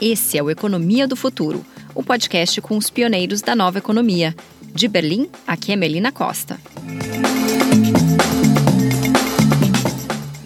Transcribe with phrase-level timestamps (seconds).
[0.00, 1.62] Esse é o Economia do Futuro,
[1.94, 4.34] o podcast com os pioneiros da nova economia.
[4.74, 6.58] De Berlim, aqui é Melina Costa.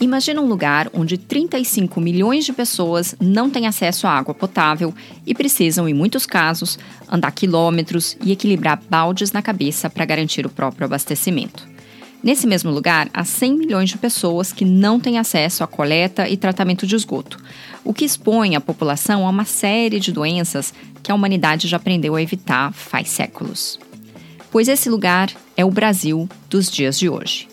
[0.00, 4.92] Imagina um lugar onde 35 milhões de pessoas não têm acesso à água potável
[5.24, 6.76] e precisam, em muitos casos,
[7.08, 11.74] andar quilômetros e equilibrar baldes na cabeça para garantir o próprio abastecimento.
[12.24, 16.38] Nesse mesmo lugar, há 100 milhões de pessoas que não têm acesso à coleta e
[16.38, 17.38] tratamento de esgoto,
[17.84, 22.14] o que expõe a população a uma série de doenças que a humanidade já aprendeu
[22.14, 23.78] a evitar faz séculos.
[24.50, 27.48] Pois esse lugar é o Brasil dos dias de hoje.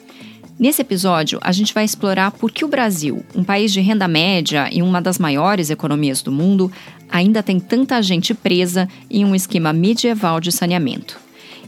[0.57, 4.69] Nesse episódio, a gente vai explorar por que o Brasil, um país de renda média
[4.71, 6.71] e uma das maiores economias do mundo,
[7.09, 11.19] ainda tem tanta gente presa em um esquema medieval de saneamento.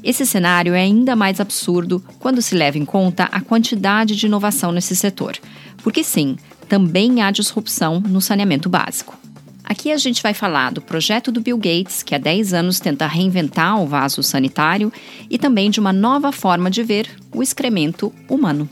[0.04, 4.72] Esse cenário é ainda mais absurdo quando se leva em conta a quantidade de inovação
[4.72, 5.38] nesse setor.
[5.82, 6.38] Porque, sim,
[6.74, 9.16] também há disrupção no saneamento básico.
[9.64, 13.06] Aqui a gente vai falar do projeto do Bill Gates, que há 10 anos tenta
[13.06, 14.92] reinventar o vaso sanitário,
[15.30, 18.68] e também de uma nova forma de ver o excremento humano.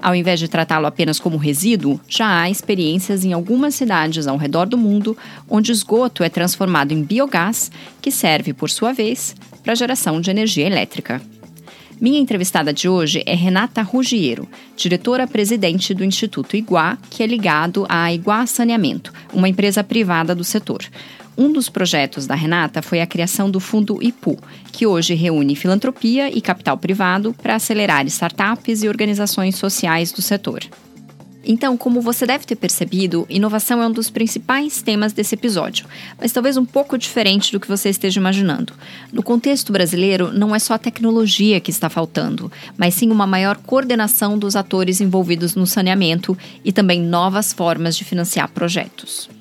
[0.00, 4.66] Ao invés de tratá-lo apenas como resíduo, já há experiências em algumas cidades ao redor
[4.68, 7.68] do mundo onde esgoto é transformado em biogás,
[8.00, 11.20] que serve, por sua vez, para geração de energia elétrica.
[12.00, 18.10] Minha entrevistada de hoje é Renata Ruggiero, diretora-presidente do Instituto Iguá, que é ligado à
[18.10, 20.82] Iguá Saneamento, uma empresa privada do setor.
[21.36, 24.38] Um dos projetos da Renata foi a criação do Fundo IPU,
[24.72, 30.62] que hoje reúne filantropia e capital privado para acelerar startups e organizações sociais do setor.
[31.42, 35.86] Então, como você deve ter percebido, inovação é um dos principais temas desse episódio,
[36.18, 38.74] mas talvez um pouco diferente do que você esteja imaginando.
[39.12, 43.56] No contexto brasileiro, não é só a tecnologia que está faltando, mas sim uma maior
[43.56, 49.39] coordenação dos atores envolvidos no saneamento e também novas formas de financiar projetos.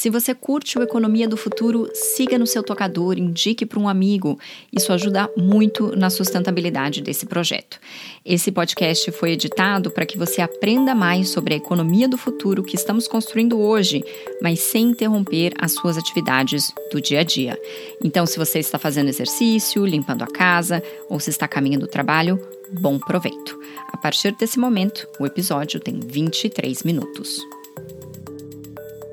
[0.00, 4.38] Se você curte o Economia do Futuro, siga no seu tocador, indique para um amigo.
[4.72, 7.78] Isso ajuda muito na sustentabilidade desse projeto.
[8.24, 12.76] Esse podcast foi editado para que você aprenda mais sobre a economia do futuro que
[12.76, 14.02] estamos construindo hoje,
[14.40, 17.60] mas sem interromper as suas atividades do dia a dia.
[18.02, 22.40] Então, se você está fazendo exercício, limpando a casa ou se está caminhando do trabalho,
[22.72, 23.60] bom proveito.
[23.92, 27.38] A partir desse momento, o episódio tem 23 minutos.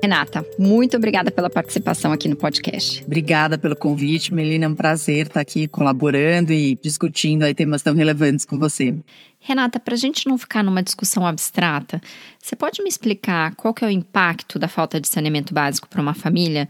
[0.00, 3.02] Renata, muito obrigada pela participação aqui no podcast.
[3.04, 4.66] Obrigada pelo convite, Melina.
[4.66, 8.94] É um prazer estar aqui colaborando e discutindo aí temas tão relevantes com você.
[9.40, 12.00] Renata, para a gente não ficar numa discussão abstrata,
[12.38, 16.00] você pode me explicar qual que é o impacto da falta de saneamento básico para
[16.00, 16.68] uma família?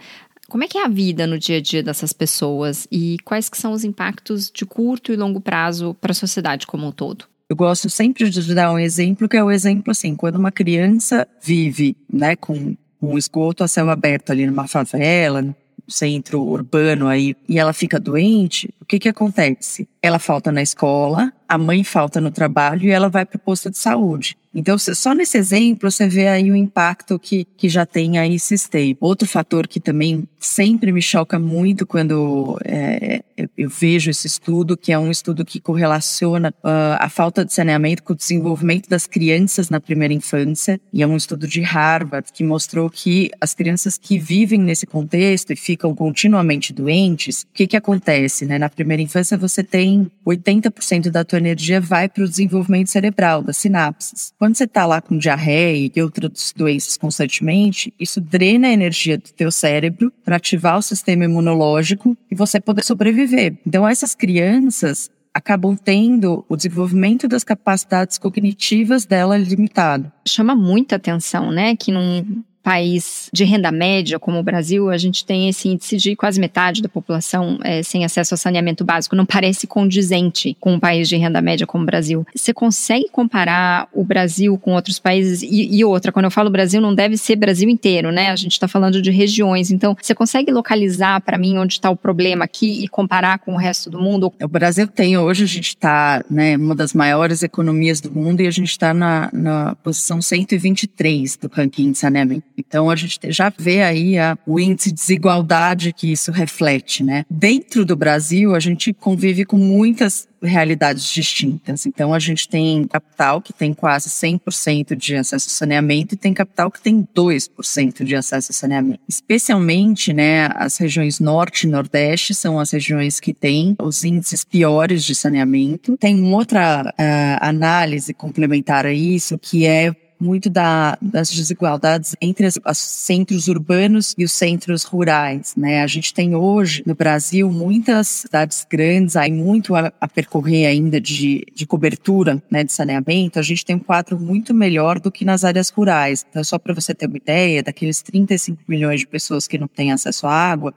[0.48, 3.58] Como é que é a vida no dia a dia dessas pessoas e quais que
[3.58, 7.26] são os impactos de curto e longo prazo para a sociedade como um todo?
[7.50, 11.28] Eu gosto sempre de dar um exemplo que é o exemplo assim, quando uma criança
[11.42, 15.54] vive, né, com um esgoto a céu aberto ali numa favela, no
[15.88, 19.88] centro urbano aí, e ela fica doente, o que que acontece?
[20.02, 23.70] Ela falta na escola, a mãe falta no trabalho e ela vai para o posto
[23.70, 24.36] de saúde.
[24.58, 28.96] Então, só nesse exemplo, você vê aí o impacto que, que já tem aí esse.
[29.00, 33.22] Outro fator que também sempre me choca muito quando é,
[33.56, 38.02] eu vejo esse estudo, que é um estudo que correlaciona uh, a falta de saneamento
[38.02, 40.80] com o desenvolvimento das crianças na primeira infância.
[40.92, 45.52] E é um estudo de Harvard que mostrou que as crianças que vivem nesse contexto
[45.52, 48.44] e ficam continuamente doentes, o que, que acontece?
[48.44, 48.58] Né?
[48.58, 53.56] Na primeira infância, você tem 80% da tua energia vai para o desenvolvimento cerebral, das
[53.56, 54.32] sinapses.
[54.38, 59.30] Quando você está lá com diarreia e outras doenças constantemente, isso drena a energia do
[59.30, 63.58] teu cérebro para ativar o sistema imunológico e você poder sobreviver.
[63.66, 70.10] Então, essas crianças acabam tendo o desenvolvimento das capacidades cognitivas dela limitado.
[70.26, 75.24] Chama muita atenção, né, que num país de renda média como o Brasil, a gente
[75.24, 79.16] tem esse índice de quase metade da população é, sem acesso a saneamento básico.
[79.16, 82.26] Não parece condizente com um país de renda média como o Brasil.
[82.34, 85.42] Você consegue comparar o Brasil com outros países?
[85.42, 88.30] E, e outra, quando eu falo Brasil, não deve ser Brasil inteiro, né?
[88.30, 89.70] A gente está falando de regiões.
[89.70, 93.56] Então, você consegue localizar para mim onde está o problema aqui e comparar com o
[93.56, 94.32] resto do mundo?
[94.42, 98.46] O Brasil tem hoje, a gente está, né, uma das maiores economias do mundo e
[98.46, 102.44] a gente está na, na posição 123 do ranking de saneamento.
[102.58, 107.24] Então a gente já vê aí a, o índice de desigualdade que isso reflete, né?
[107.30, 111.86] Dentro do Brasil, a gente convive com muitas realidades distintas.
[111.86, 116.32] Então, a gente tem capital que tem quase 100% de acesso ao saneamento e tem
[116.32, 119.00] capital que tem 2% de acesso ao saneamento.
[119.08, 125.04] Especialmente, né, as regiões norte e nordeste são as regiões que têm os índices piores
[125.04, 125.96] de saneamento.
[125.96, 132.78] Tem outra uh, análise complementar a isso, que é muito da, das desigualdades entre os
[132.78, 135.82] centros urbanos e os centros rurais, né?
[135.82, 141.00] A gente tem hoje no Brasil muitas cidades grandes, aí muito a, a percorrer ainda
[141.00, 143.38] de, de cobertura, né, de saneamento.
[143.38, 146.24] A gente tem um quadro muito melhor do que nas áreas rurais.
[146.28, 149.92] Então, só para você ter uma ideia, daqueles 35 milhões de pessoas que não têm
[149.92, 150.74] acesso à água,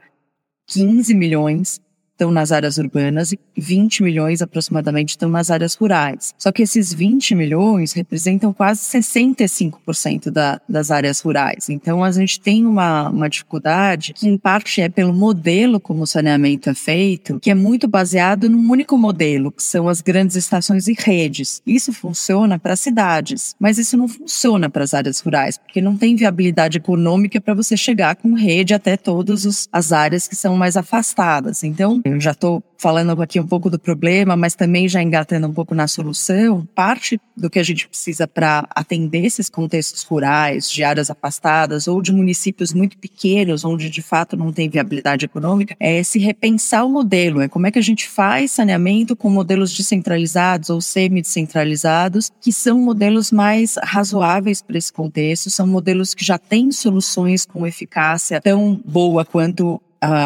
[0.67, 1.81] 15 milhões
[2.21, 6.35] estão nas áreas urbanas e 20 milhões aproximadamente estão nas áreas rurais.
[6.37, 11.67] Só que esses 20 milhões representam quase 65% da, das áreas rurais.
[11.69, 16.07] Então a gente tem uma, uma dificuldade que em parte é pelo modelo como o
[16.07, 20.87] saneamento é feito, que é muito baseado num único modelo, que são as grandes estações
[20.87, 21.59] e redes.
[21.65, 26.15] Isso funciona para cidades, mas isso não funciona para as áreas rurais, porque não tem
[26.15, 31.63] viabilidade econômica para você chegar com rede até todas as áreas que são mais afastadas.
[31.63, 35.53] Então, eu já estou falando aqui um pouco do problema, mas também já engatando um
[35.53, 36.67] pouco na solução.
[36.73, 42.01] Parte do que a gente precisa para atender esses contextos rurais, de áreas afastadas ou
[42.01, 46.89] de municípios muito pequenos, onde de fato não tem viabilidade econômica, é se repensar o
[46.89, 47.41] modelo.
[47.41, 52.79] É como é que a gente faz saneamento com modelos descentralizados ou semi-descentralizados, que são
[52.79, 58.81] modelos mais razoáveis para esse contexto, são modelos que já têm soluções com eficácia tão
[58.83, 59.79] boa quanto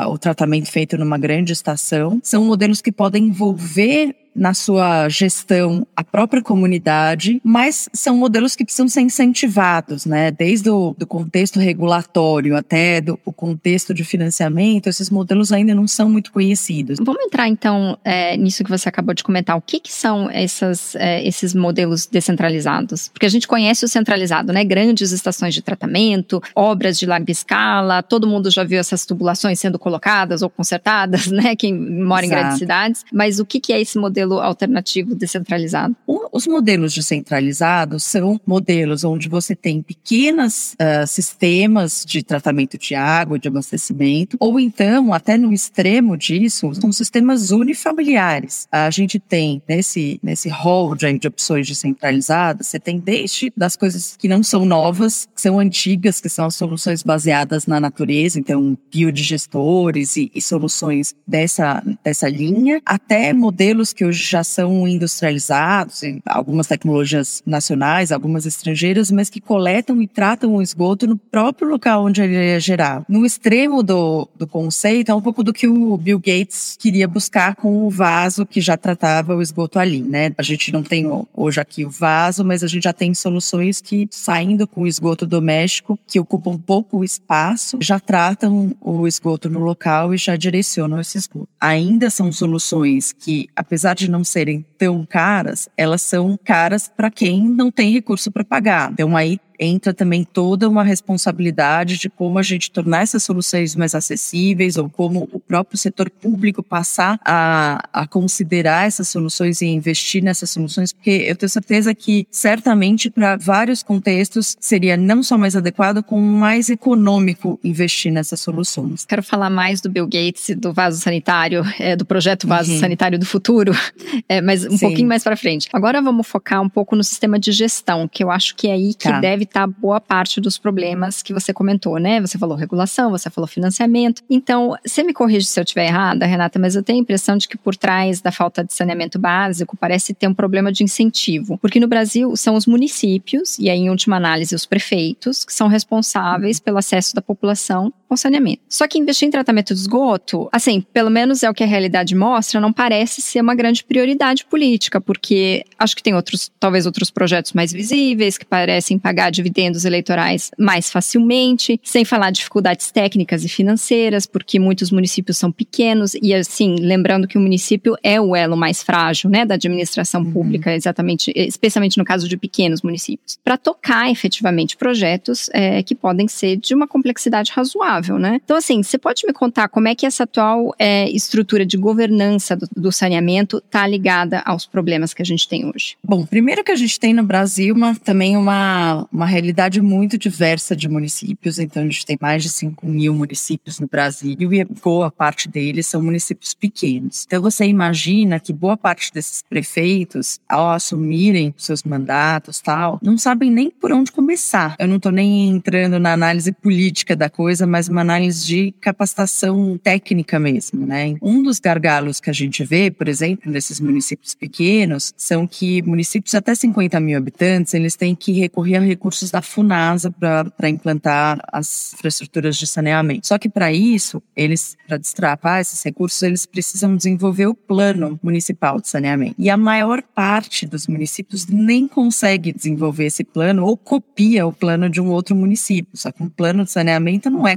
[0.07, 2.19] o tratamento feito numa grande estação.
[2.23, 8.65] São modelos que podem envolver na sua gestão a própria comunidade, mas são modelos que
[8.65, 10.29] precisam ser incentivados, né?
[10.31, 15.87] Desde o do contexto regulatório até do o contexto de financiamento, esses modelos ainda não
[15.87, 16.99] são muito conhecidos.
[17.01, 19.55] Vamos entrar então é, nisso que você acabou de comentar.
[19.55, 23.09] O que, que são essas, é, esses modelos descentralizados?
[23.09, 24.63] Porque a gente conhece o centralizado, né?
[24.63, 29.79] Grandes estações de tratamento, obras de larga escala, todo mundo já viu essas tubulações sendo
[29.79, 31.55] colocadas ou consertadas, né?
[31.55, 32.25] Quem mora Exato.
[32.25, 33.05] em grandes cidades.
[33.13, 35.95] Mas o que, que é esse modelo modelo alternativo descentralizado?
[36.31, 43.39] Os modelos descentralizados são modelos onde você tem pequenos uh, sistemas de tratamento de água,
[43.39, 48.67] de abastecimento, ou então, até no extremo disso, são sistemas unifamiliares.
[48.71, 54.15] A gente tem nesse, nesse hall de, de opções descentralizadas, você tem desde das coisas
[54.17, 58.77] que não são novas, que são antigas, que são as soluções baseadas na natureza, então
[58.91, 66.67] biodigestores e, e soluções dessa, dessa linha, até modelos que hoje já são industrializados, algumas
[66.67, 72.21] tecnologias nacionais, algumas estrangeiras, mas que coletam e tratam o esgoto no próprio local onde
[72.21, 73.05] ele é gerado.
[73.07, 77.55] No extremo do, do conceito, é um pouco do que o Bill Gates queria buscar
[77.55, 80.31] com o vaso que já tratava o esgoto ali, né?
[80.37, 84.07] A gente não tem hoje aqui o vaso, mas a gente já tem soluções que,
[84.11, 90.13] saindo com o esgoto doméstico, que ocupam pouco espaço, já tratam o esgoto no local
[90.13, 91.47] e já direcionam esse esgoto.
[91.59, 97.11] Ainda são soluções que, apesar de de não serem tão caras, elas são caras para
[97.11, 98.91] quem não tem recurso para pagar.
[98.91, 103.95] Então aí entra também toda uma responsabilidade de como a gente tornar essas soluções mais
[103.95, 110.23] acessíveis ou como o próprio setor público passar a, a considerar essas soluções e investir
[110.23, 115.55] nessas soluções, porque eu tenho certeza que certamente para vários contextos seria não só mais
[115.55, 119.05] adequado, como mais econômico investir nessas soluções.
[119.05, 122.79] Quero falar mais do Bill Gates, do vaso sanitário, é, do projeto Vaso uhum.
[122.79, 123.73] Sanitário do Futuro,
[124.27, 124.79] é, mas um Sim.
[124.79, 125.67] pouquinho mais para frente.
[125.73, 128.93] Agora vamos focar um pouco no sistema de gestão, que eu acho que é aí
[128.93, 129.19] que tá.
[129.19, 132.19] deve evitar boa parte dos problemas que você comentou, né?
[132.19, 134.23] Você falou regulação, você falou financiamento.
[134.29, 137.47] Então, você me corrige se eu estiver errada, Renata, mas eu tenho a impressão de
[137.47, 141.57] que por trás da falta de saneamento básico parece ter um problema de incentivo.
[141.59, 145.67] Porque no Brasil são os municípios, e aí, em última análise, os prefeitos, que são
[145.67, 148.61] responsáveis pelo acesso da população ao saneamento.
[148.69, 152.15] Só que investir em tratamento de esgoto, assim, pelo menos é o que a realidade
[152.15, 157.09] mostra, não parece ser uma grande prioridade política, porque acho que tem outros, talvez outros
[157.09, 163.49] projetos mais visíveis que parecem pagar dividendos eleitorais mais facilmente, sem falar dificuldades técnicas e
[163.49, 168.55] financeiras, porque muitos municípios são pequenos e assim, lembrando que o município é o elo
[168.55, 170.31] mais frágil, né, da administração uhum.
[170.31, 176.27] pública, exatamente, especialmente no caso de pequenos municípios, para tocar efetivamente projetos é, que podem
[176.27, 178.39] ser de uma complexidade razoável né?
[178.43, 182.55] Então, assim, você pode me contar como é que essa atual é, estrutura de governança
[182.55, 185.97] do, do saneamento está ligada aos problemas que a gente tem hoje?
[186.03, 190.75] Bom, primeiro que a gente tem no Brasil uma, também uma, uma realidade muito diversa
[190.75, 195.11] de municípios, então a gente tem mais de 5 mil municípios no Brasil e boa
[195.11, 197.25] parte deles são municípios pequenos.
[197.25, 203.51] Então você imagina que boa parte desses prefeitos, ao assumirem seus mandatos tal, não sabem
[203.51, 204.75] nem por onde começar.
[204.79, 209.77] Eu não estou nem entrando na análise política da coisa, mas uma análise de capacitação
[209.81, 211.15] técnica mesmo, né?
[211.21, 216.35] Um dos gargalos que a gente vê, por exemplo, nesses municípios pequenos, são que municípios
[216.35, 221.93] até 50 mil habitantes, eles têm que recorrer a recursos da FUNASA para implantar as
[221.93, 223.27] infraestruturas de saneamento.
[223.27, 228.79] Só que para isso, eles, para destrapar esses recursos, eles precisam desenvolver o plano municipal
[228.79, 229.35] de saneamento.
[229.37, 234.89] E a maior parte dos municípios nem consegue desenvolver esse plano ou copia o plano
[234.89, 235.91] de um outro município.
[235.93, 237.55] Só que um plano de saneamento não é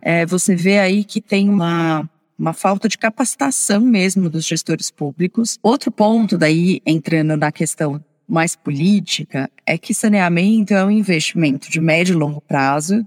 [0.00, 2.08] É, você vê aí que tem uma
[2.38, 5.58] uma falta de capacitação mesmo dos gestores públicos.
[5.62, 11.80] Outro ponto daí entrando na questão mais política é que saneamento é um investimento de
[11.80, 13.06] médio e longo prazo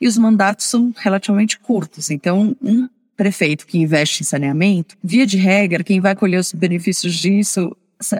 [0.00, 2.10] e os mandatos são relativamente curtos.
[2.10, 7.14] Então, um prefeito que investe em saneamento, via de regra, quem vai colher os benefícios
[7.14, 7.76] disso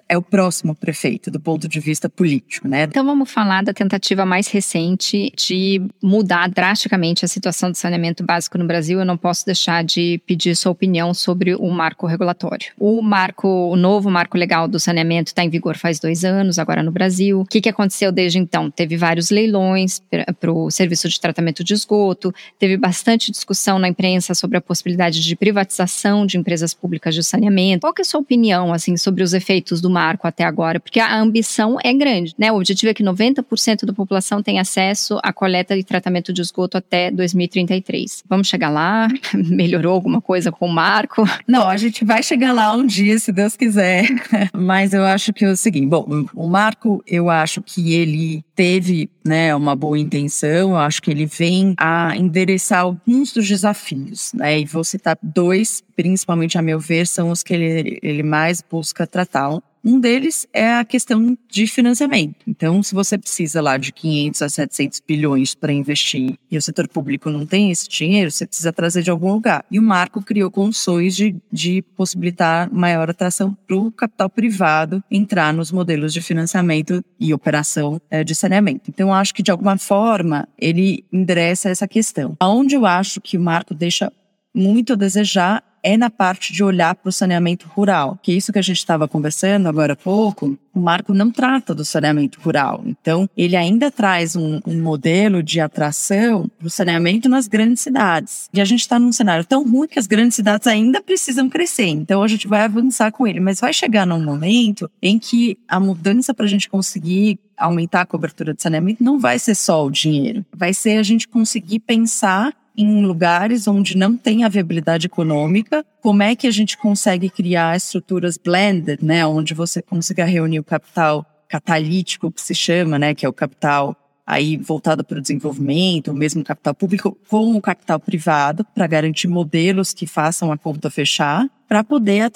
[0.08, 2.84] é o próximo prefeito do ponto de vista político, né?
[2.84, 8.58] Então vamos falar da tentativa mais recente de mudar drasticamente a situação do saneamento básico
[8.58, 8.98] no Brasil.
[8.98, 12.72] Eu não posso deixar de pedir sua opinião sobre o marco regulatório.
[12.78, 16.82] O marco, o novo marco legal do saneamento está em vigor faz dois anos agora
[16.82, 17.40] no Brasil.
[17.40, 18.70] O que, que aconteceu desde então?
[18.70, 20.00] Teve vários leilões
[20.38, 22.34] para o serviço de tratamento de esgoto.
[22.58, 27.80] Teve bastante discussão na imprensa sobre a possibilidade de privatização de empresas públicas de saneamento.
[27.80, 30.98] Qual que é a sua opinião assim sobre os efeitos do marco até agora, porque
[30.98, 32.50] a ambição é grande, né?
[32.50, 36.78] O objetivo é que 90% da população tenha acesso à coleta e tratamento de esgoto
[36.78, 38.24] até 2033.
[38.26, 39.08] Vamos chegar lá?
[39.34, 41.22] Melhorou alguma coisa com o marco?
[41.46, 44.06] Não, a gente vai chegar lá um dia, se Deus quiser.
[44.56, 49.10] Mas eu acho que é o seguinte, bom, o marco, eu acho que ele teve,
[49.24, 54.60] né, uma boa intenção, eu acho que ele vem a endereçar alguns dos desafios, né?
[54.60, 59.06] E vou citar dois, principalmente a meu ver, são os que ele, ele mais busca
[59.06, 59.58] tratar.
[59.84, 62.36] Um deles é a questão de financiamento.
[62.46, 66.86] Então, se você precisa lá de 500 a 700 bilhões para investir e o setor
[66.86, 69.64] público não tem esse dinheiro, você precisa trazer de algum lugar.
[69.70, 75.52] E o marco criou condições de, de possibilitar maior atração para o capital privado entrar
[75.52, 78.90] nos modelos de financiamento e operação é, de saneamento.
[78.90, 82.36] Então, acho que de alguma forma ele endereça essa questão.
[82.38, 84.12] Aonde eu acho que o marco deixa
[84.54, 88.52] muito a desejar é na parte de olhar para o saneamento rural, que é isso
[88.52, 92.82] que a gente estava conversando agora há pouco, o marco não trata do saneamento rural.
[92.86, 98.48] Então, ele ainda traz um, um modelo de atração para o saneamento nas grandes cidades.
[98.52, 101.88] E a gente está num cenário tão ruim que as grandes cidades ainda precisam crescer.
[101.88, 103.40] Então, a gente vai avançar com ele.
[103.40, 108.06] Mas vai chegar num momento em que a mudança para a gente conseguir aumentar a
[108.06, 110.44] cobertura de saneamento não vai ser só o dinheiro.
[110.54, 116.22] Vai ser a gente conseguir pensar em lugares onde não tem a viabilidade econômica, como
[116.22, 121.26] é que a gente consegue criar estruturas blended, né, onde você consiga reunir o capital
[121.48, 123.96] catalítico, que se chama, né, que é o capital
[124.26, 129.26] aí voltado para o desenvolvimento, o mesmo capital público, com o capital privado, para garantir
[129.26, 132.32] modelos que façam a conta fechar para poder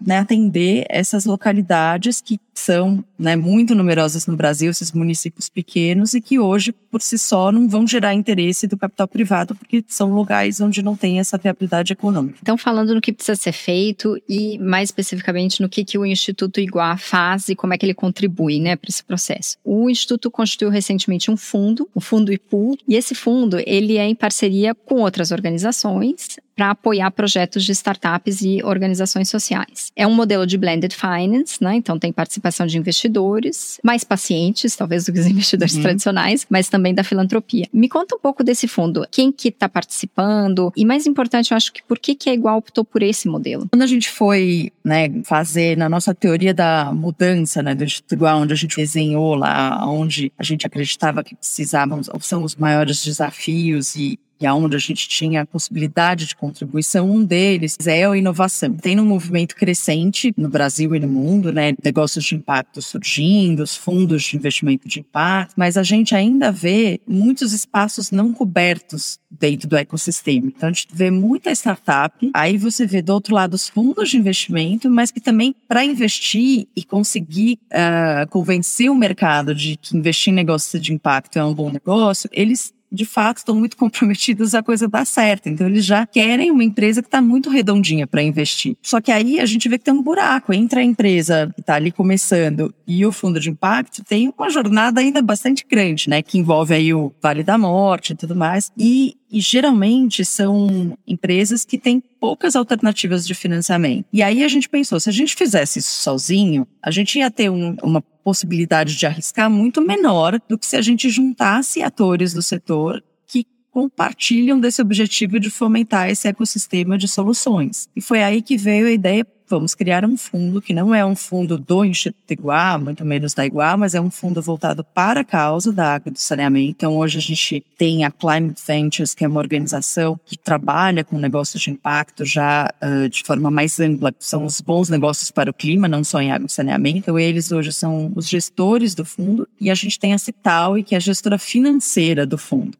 [0.00, 6.20] né, atender essas localidades que são né, muito numerosas no Brasil, esses municípios pequenos, e
[6.20, 10.60] que hoje, por si só, não vão gerar interesse do capital privado, porque são lugares
[10.60, 12.38] onde não tem essa viabilidade econômica.
[12.42, 16.60] Então, falando no que precisa ser feito e, mais especificamente, no que, que o Instituto
[16.60, 19.56] Iguá faz e como é que ele contribui né, para esse processo.
[19.64, 24.14] O Instituto constituiu recentemente um fundo, o Fundo IPU, e esse fundo ele é em
[24.14, 29.92] parceria com outras organizações, para apoiar projetos de startups e organizações sociais.
[29.94, 31.76] É um modelo de blended finance, né?
[31.76, 35.82] Então tem participação de investidores, mais pacientes, talvez do que os investidores uhum.
[35.82, 37.66] tradicionais, mas também da filantropia.
[37.72, 39.06] Me conta um pouco desse fundo.
[39.10, 40.72] Quem que está participando?
[40.76, 43.66] E mais importante, eu acho que por que, que a Igual optou por esse modelo?
[43.70, 48.40] Quando a gente foi né, fazer na nossa teoria da mudança, né, do Instituto Igual,
[48.40, 53.94] onde a gente desenhou lá, onde a gente acreditava que precisávamos, são os maiores desafios
[53.94, 58.74] e e aonde a gente tinha a possibilidade de contribuição, um deles é a inovação.
[58.74, 61.74] Tem um movimento crescente no Brasil e no mundo, né?
[61.82, 67.00] Negócios de impacto surgindo, os fundos de investimento de impacto, mas a gente ainda vê
[67.06, 70.46] muitos espaços não cobertos dentro do ecossistema.
[70.48, 74.16] Então a gente vê muita startup, aí você vê do outro lado os fundos de
[74.16, 80.32] investimento, mas que também para investir e conseguir uh, convencer o mercado de que investir
[80.32, 84.62] em negócios de impacto é um bom negócio, eles de fato estão muito comprometidos a
[84.62, 85.48] coisa dar certo.
[85.48, 88.76] Então eles já querem uma empresa que está muito redondinha para investir.
[88.82, 91.74] Só que aí a gente vê que tem um buraco entre a empresa que está
[91.74, 96.22] ali começando e o fundo de impacto tem uma jornada ainda bastante grande, né?
[96.22, 98.70] Que envolve aí o Vale da Morte e tudo mais.
[98.76, 104.06] E e geralmente são empresas que têm poucas alternativas de financiamento.
[104.12, 107.50] E aí a gente pensou, se a gente fizesse isso sozinho, a gente ia ter
[107.50, 112.42] um, uma possibilidade de arriscar muito menor do que se a gente juntasse atores do
[112.42, 117.88] setor que compartilham desse objetivo de fomentar esse ecossistema de soluções.
[117.96, 121.16] E foi aí que veio a ideia vamos criar um fundo que não é um
[121.16, 125.24] fundo do Instituto Iguá, muito menos da Iguá, mas é um fundo voltado para a
[125.24, 126.70] causa da água e do saneamento.
[126.70, 131.18] Então, hoje a gente tem a Climate Ventures, que é uma organização que trabalha com
[131.18, 135.54] negócios de impacto já uh, de forma mais ampla, são os bons negócios para o
[135.54, 136.98] clima, não só em água e saneamento.
[136.98, 140.94] Então, eles hoje são os gestores do fundo e a gente tem a Cital, que
[140.94, 142.76] é a gestora financeira do fundo.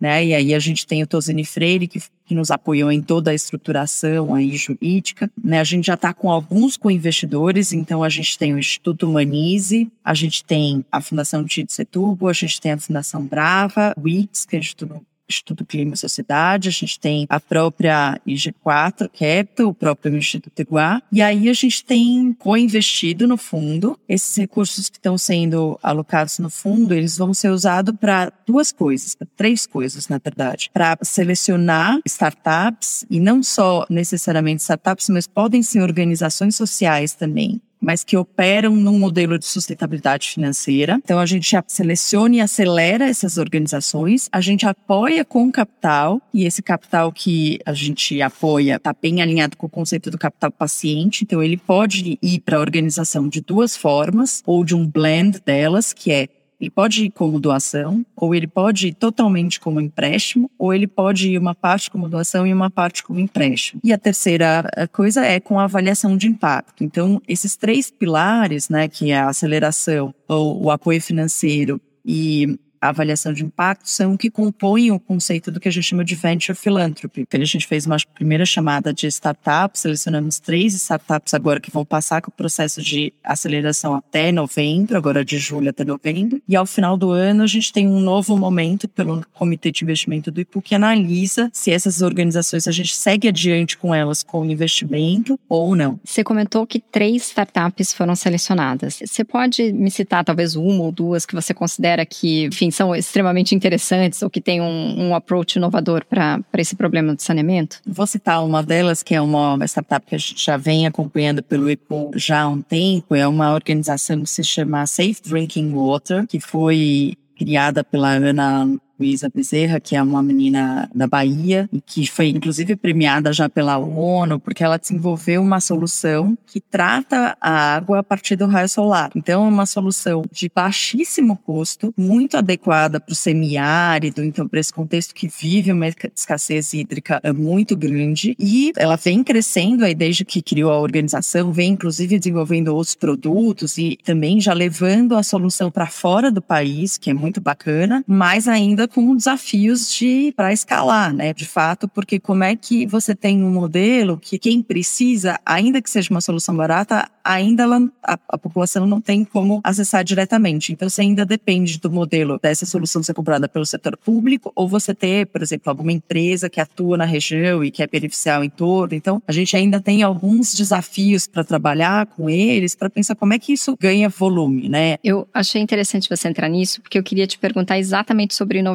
[0.00, 0.26] Né?
[0.26, 3.34] E aí a gente tem o Tosini Freire, que, que nos apoiou em toda a
[3.34, 5.30] estruturação aí jurídica.
[5.42, 5.60] Né?
[5.60, 10.14] A gente já está com alguns co-investidores, então a gente tem o Instituto Manize, a
[10.14, 14.58] gente tem a Fundação Tite Seturbo, a gente tem a Fundação Brava, o que é
[14.58, 20.16] o Instituto Instituto Clima e Sociedade, a gente tem a própria IG4 Capital, o próprio
[20.16, 23.98] Instituto Iguá, e aí a gente tem co-investido no fundo.
[24.08, 29.14] Esses recursos que estão sendo alocados no fundo, eles vão ser usados para duas coisas,
[29.14, 30.70] para três coisas, na verdade.
[30.72, 38.02] Para selecionar startups, e não só necessariamente startups, mas podem ser organizações sociais também, mas
[38.02, 40.98] que operam num modelo de sustentabilidade financeira.
[41.04, 46.62] Então, a gente seleciona e acelera essas organizações, a gente apoia com capital, e esse
[46.62, 51.42] capital que a gente apoia está bem alinhado com o conceito do capital paciente, então
[51.42, 56.10] ele pode ir para a organização de duas formas, ou de um blend delas, que
[56.10, 56.28] é
[56.60, 61.30] ele pode ir como doação, ou ele pode ir totalmente como empréstimo, ou ele pode
[61.30, 63.80] ir uma parte como doação e uma parte como empréstimo.
[63.84, 66.84] E a terceira eh, coisa é com a avaliação de impacto.
[66.84, 72.90] Então, esses três pilares, né, que é a aceleração, ou o apoio financeiro e a
[72.90, 76.56] avaliação de impacto são que compõem o conceito do que a gente chama de venture
[76.56, 77.22] philanthropy.
[77.22, 81.82] Então, a gente fez uma primeira chamada de startups, selecionamos três startups agora que vão
[81.82, 86.42] passar com o processo de aceleração até novembro, agora de julho até novembro.
[86.46, 90.30] E ao final do ano, a gente tem um novo momento pelo Comitê de Investimento
[90.30, 95.40] do IPU que analisa se essas organizações, a gente segue adiante com elas com investimento
[95.48, 95.98] ou não.
[96.04, 98.98] Você comentou que três startups foram selecionadas.
[99.02, 103.54] Você pode me citar talvez uma ou duas que você considera que, enfim, são extremamente
[103.54, 107.80] interessantes ou que têm um, um approach inovador para esse problema do saneamento?
[107.86, 111.70] Vou citar uma delas, que é uma startup que a gente já vem acompanhando pelo
[111.70, 113.14] EPO já há um tempo.
[113.14, 118.66] É uma organização que se chama Safe Drinking Water, que foi criada pela Ana
[118.98, 123.76] Luísa Bezerra, que é uma menina da Bahia e que foi inclusive premiada já pela
[123.78, 129.10] ONU, porque ela desenvolveu uma solução que trata a água a partir do raio solar.
[129.14, 134.72] Então, é uma solução de baixíssimo custo, muito adequada para o semiárido, então para esse
[134.72, 140.24] contexto que vive uma escassez hídrica é muito grande e ela vem crescendo aí desde
[140.24, 145.70] que criou a organização, vem inclusive desenvolvendo outros produtos e também já levando a solução
[145.70, 151.12] para fora do país, que é muito bacana, mas ainda com desafios de para escalar,
[151.12, 151.32] né?
[151.32, 155.90] De fato, porque como é que você tem um modelo que quem precisa, ainda que
[155.90, 160.72] seja uma solução barata, ainda ela, a, a, população não tem como acessar diretamente.
[160.72, 164.94] Então, você ainda depende do modelo dessa solução ser comprada pelo setor público ou você
[164.94, 168.94] ter, por exemplo, alguma empresa que atua na região e quer beneficiar o entorno.
[168.94, 173.38] Então, a gente ainda tem alguns desafios para trabalhar com eles, para pensar como é
[173.38, 174.98] que isso ganha volume, né?
[175.02, 178.73] Eu achei interessante você entrar nisso, porque eu queria te perguntar exatamente sobre inovação.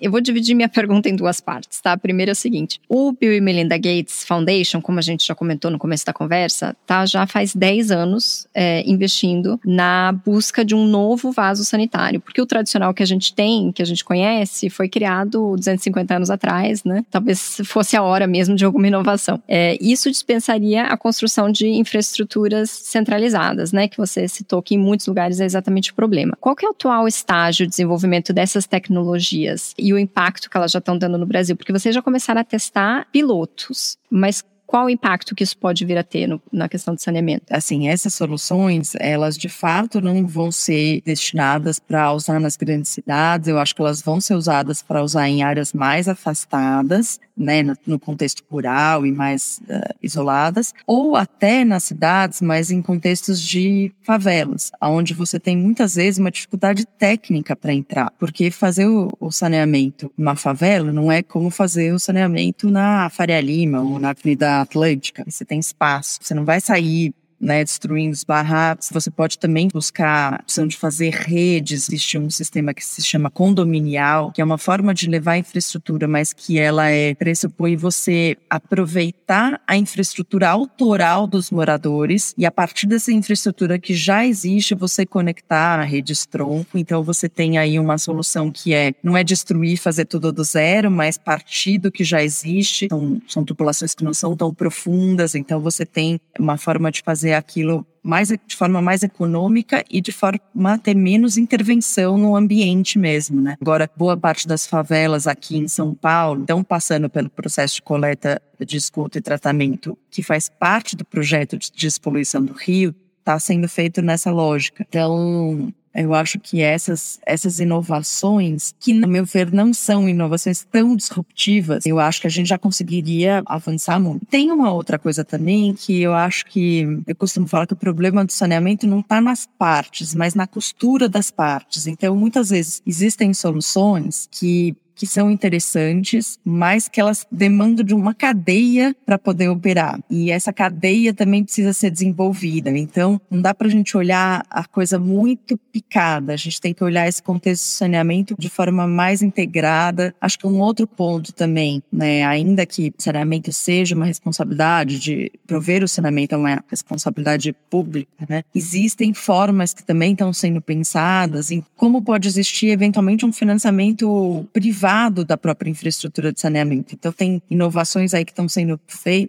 [0.00, 1.92] Eu vou dividir minha pergunta em duas partes, tá?
[1.92, 5.34] A primeira é o seguinte: o Bill e Melinda Gates Foundation, como a gente já
[5.34, 10.74] comentou no começo da conversa, tá já faz 10 anos é, investindo na busca de
[10.74, 14.70] um novo vaso sanitário, porque o tradicional que a gente tem, que a gente conhece,
[14.70, 17.04] foi criado 250 anos atrás, né?
[17.10, 19.42] Talvez fosse a hora mesmo de alguma inovação.
[19.48, 23.88] É, isso dispensaria a construção de infraestruturas centralizadas, né?
[23.88, 26.36] Que você citou que em muitos lugares é exatamente o problema.
[26.40, 29.39] Qual que é o atual estágio de desenvolvimento dessas tecnologias
[29.78, 31.56] e o impacto que elas já estão dando no Brasil?
[31.56, 35.98] Porque vocês já começaram a testar pilotos, mas qual o impacto que isso pode vir
[35.98, 37.44] a ter no, na questão do saneamento?
[37.50, 43.48] Assim, essas soluções, elas de fato não vão ser destinadas para usar nas grandes cidades,
[43.48, 47.74] eu acho que elas vão ser usadas para usar em áreas mais afastadas, né, no,
[47.86, 53.92] no contexto rural e mais uh, isoladas, ou até nas cidades, mas em contextos de
[54.02, 59.32] favelas, onde você tem muitas vezes uma dificuldade técnica para entrar, porque fazer o, o
[59.32, 64.60] saneamento numa favela não é como fazer o saneamento na Faria Lima ou na Avenida
[64.60, 65.24] Atlântica.
[65.26, 68.90] Você tem espaço, você não vai sair né, destruindo os barracos.
[68.92, 71.88] Você pode também buscar a opção de fazer redes.
[71.88, 76.06] Existe um sistema que se chama condominial, que é uma forma de levar a infraestrutura,
[76.06, 82.86] mas que ela é pressupõe você aproveitar a infraestrutura autoral dos moradores e a partir
[82.86, 86.76] dessa infraestrutura que já existe, você conectar a redes tronco.
[86.76, 90.90] Então você tem aí uma solução que é não é destruir, fazer tudo do zero,
[90.90, 92.88] mas partir do que já existe.
[92.88, 97.29] São, são tubulações que não são tão profundas, então você tem uma forma de fazer
[97.30, 102.34] fazer aquilo mais, de forma mais econômica e de forma a ter menos intervenção no
[102.34, 103.56] ambiente mesmo, né?
[103.60, 108.40] Agora, boa parte das favelas aqui em São Paulo estão passando pelo processo de coleta
[108.58, 113.68] de esgoto e tratamento que faz parte do projeto de despoluição do rio, está sendo
[113.68, 114.84] feito nessa lógica.
[114.88, 120.94] Então, eu acho que essas, essas inovações, que, no meu ver, não são inovações tão
[120.94, 124.24] disruptivas, eu acho que a gente já conseguiria avançar muito.
[124.26, 128.24] Tem uma outra coisa também que eu acho que, eu costumo falar que o problema
[128.24, 131.86] do saneamento não está nas partes, mas na costura das partes.
[131.86, 138.12] Então, muitas vezes, existem soluções que que são interessantes, mas que elas demandam de uma
[138.12, 139.98] cadeia para poder operar.
[140.10, 142.68] E essa cadeia também precisa ser desenvolvida.
[142.68, 146.34] Então, não dá para a gente olhar a coisa muito picada.
[146.34, 150.14] A gente tem que olhar esse contexto de saneamento de forma mais integrada.
[150.20, 155.82] Acho que um outro ponto também, né, ainda que saneamento seja uma responsabilidade de prover
[155.82, 158.42] o saneamento é uma responsabilidade pública, né?
[158.54, 164.89] Existem formas que também estão sendo pensadas em como pode existir eventualmente um financiamento privado
[164.90, 166.94] derivado da própria infraestrutura de saneamento.
[166.94, 168.78] Então, tem inovações aí que estão sendo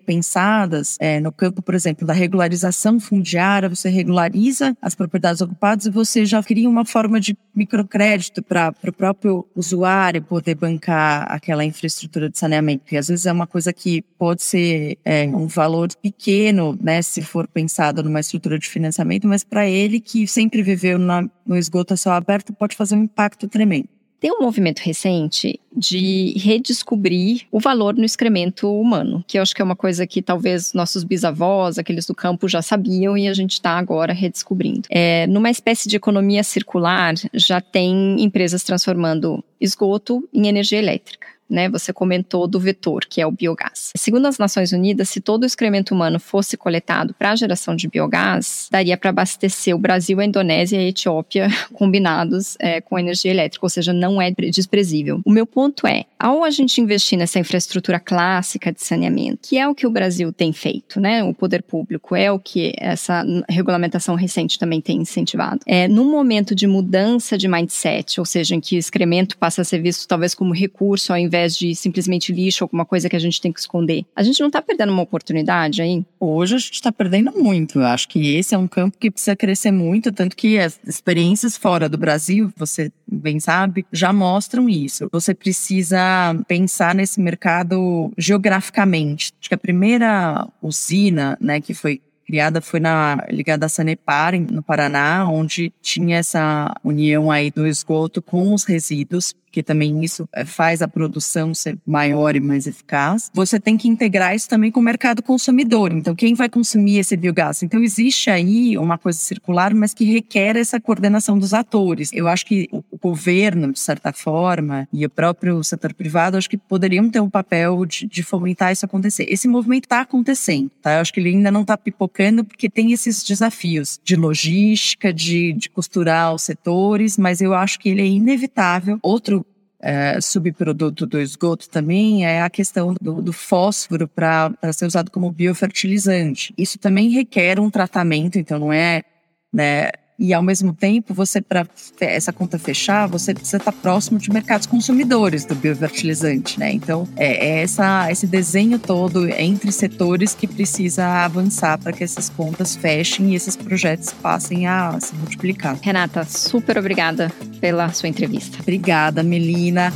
[0.06, 3.70] pensadas é, no campo, por exemplo, da regularização fundiária.
[3.70, 8.94] Você regulariza as propriedades ocupadas e você já cria uma forma de microcrédito para o
[8.94, 12.86] próprio usuário poder bancar aquela infraestrutura de saneamento.
[12.92, 17.22] E às vezes é uma coisa que pode ser é, um valor pequeno, né, se
[17.22, 21.94] for pensado numa estrutura de financiamento, mas para ele que sempre viveu na, no esgoto
[21.94, 23.90] a céu aberto pode fazer um impacto tremendo.
[24.22, 29.64] Tem um movimento recente de redescobrir o valor no excremento humano, que eu acho que
[29.64, 33.54] é uma coisa que talvez nossos bisavós, aqueles do campo, já sabiam e a gente
[33.54, 34.84] está agora redescobrindo.
[34.92, 41.70] É, numa espécie de economia circular, já tem empresas transformando esgoto em energia elétrica né?
[41.70, 43.92] Você comentou do vetor, que é o biogás.
[43.96, 47.88] Segundo as Nações Unidas, se todo o excremento humano fosse coletado para a geração de
[47.88, 53.32] biogás, daria para abastecer o Brasil, a Indonésia e a Etiópia combinados é, com energia
[53.32, 55.22] elétrica, ou seja, não é desprezível.
[55.26, 59.68] O meu ponto é, ao a gente investir nessa infraestrutura clássica de saneamento, que é
[59.68, 61.24] o que o Brasil tem feito, né?
[61.24, 65.60] O poder público é o que essa regulamentação recente também tem incentivado.
[65.66, 69.66] É, no momento de mudança de mindset, ou seja, em que o excremento passa a
[69.66, 73.20] ser visto talvez como recurso ao invés invés de simplesmente lixo, alguma coisa que a
[73.20, 74.06] gente tem que esconder.
[74.16, 76.06] A gente não está perdendo uma oportunidade aí?
[76.20, 77.80] Hoje a gente está perdendo muito.
[77.80, 81.58] Eu acho que esse é um campo que precisa crescer muito, tanto que as experiências
[81.58, 85.10] fora do Brasil, você bem sabe, já mostram isso.
[85.12, 86.00] Você precisa
[86.48, 89.34] pensar nesse mercado geograficamente.
[89.40, 94.64] Acho que a primeira usina, né, que foi criada foi na ligada à Sanepar no
[94.64, 100.46] Paraná, onde tinha essa união aí do esgoto com os resíduos porque também isso eh,
[100.46, 103.30] faz a produção ser maior e mais eficaz.
[103.34, 105.92] Você tem que integrar isso também com o mercado consumidor.
[105.92, 107.62] Então, quem vai consumir esse biogás?
[107.62, 112.12] Então, existe aí uma coisa circular, mas que requer essa coordenação dos atores.
[112.14, 116.58] Eu acho que o governo, de certa forma, e o próprio setor privado, acho que
[116.58, 119.26] poderiam ter um papel de, de fomentar isso acontecer.
[119.28, 120.94] Esse movimento está acontecendo, tá?
[120.94, 125.54] Eu acho que ele ainda não está pipocando, porque tem esses desafios de logística, de,
[125.54, 129.00] de costurar os setores, mas eu acho que ele é inevitável.
[129.02, 129.46] Outro
[129.82, 135.32] é, subproduto do esgoto também é a questão do, do fósforo para ser usado como
[135.32, 136.54] biofertilizante.
[136.58, 139.04] Isso também requer um tratamento, então não é
[139.52, 139.90] né,
[140.22, 141.66] e ao mesmo tempo você para
[142.00, 146.72] essa conta fechar você precisa estar próximo de mercados consumidores do biofertilizante, né?
[146.72, 152.30] Então é, é essa esse desenho todo entre setores que precisa avançar para que essas
[152.30, 155.78] contas fechem e esses projetos passem a se multiplicar.
[155.82, 158.60] Renata, super obrigada pela sua entrevista.
[158.62, 159.92] Obrigada, Melina.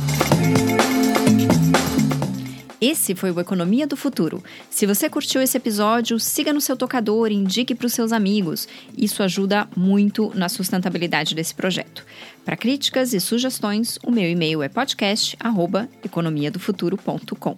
[2.80, 4.42] Esse foi o Economia do Futuro.
[4.68, 8.68] Se você curtiu esse episódio, siga no seu tocador indique para os seus amigos.
[8.96, 12.04] Isso ajuda muito na sustentabilidade desse projeto.
[12.44, 17.56] Para críticas e sugestões, o meu e-mail é podcast@economiadofuturo.com.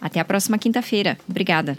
[0.00, 1.18] Até a próxima quinta-feira.
[1.28, 1.76] Obrigada.